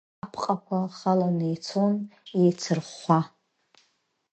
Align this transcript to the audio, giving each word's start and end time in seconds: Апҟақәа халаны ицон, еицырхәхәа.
Апҟақәа 0.25 0.79
халаны 0.97 1.45
ицон, 1.53 1.93
еицырхәхәа. 2.39 3.19